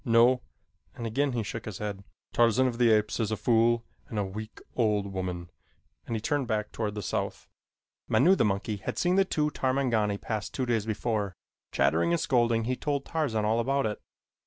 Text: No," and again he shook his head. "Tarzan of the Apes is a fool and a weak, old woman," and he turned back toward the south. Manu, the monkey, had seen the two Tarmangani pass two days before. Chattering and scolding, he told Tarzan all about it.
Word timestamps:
No," 0.03 0.41
and 0.95 1.05
again 1.05 1.33
he 1.33 1.43
shook 1.43 1.65
his 1.65 1.77
head. 1.77 2.03
"Tarzan 2.33 2.65
of 2.65 2.79
the 2.79 2.89
Apes 2.89 3.19
is 3.19 3.29
a 3.29 3.37
fool 3.37 3.85
and 4.07 4.17
a 4.17 4.23
weak, 4.25 4.59
old 4.75 5.13
woman," 5.13 5.51
and 6.07 6.15
he 6.15 6.19
turned 6.19 6.47
back 6.47 6.71
toward 6.71 6.95
the 6.95 7.03
south. 7.03 7.47
Manu, 8.07 8.33
the 8.35 8.43
monkey, 8.43 8.77
had 8.77 8.97
seen 8.97 9.15
the 9.15 9.25
two 9.25 9.51
Tarmangani 9.51 10.17
pass 10.17 10.49
two 10.49 10.65
days 10.65 10.87
before. 10.87 11.35
Chattering 11.71 12.13
and 12.13 12.19
scolding, 12.19 12.63
he 12.63 12.75
told 12.75 13.05
Tarzan 13.05 13.45
all 13.45 13.59
about 13.59 13.85
it. 13.85 14.01